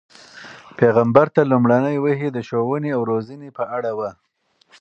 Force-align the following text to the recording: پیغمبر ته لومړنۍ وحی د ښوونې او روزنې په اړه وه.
پیغمبر 0.79 1.27
ته 1.35 1.41
لومړنۍ 1.51 1.97
وحی 1.99 2.29
د 2.33 2.37
ښوونې 2.47 2.89
او 2.97 3.01
روزنې 3.11 3.49
په 3.57 3.63
اړه 3.77 3.91
وه. 3.97 4.11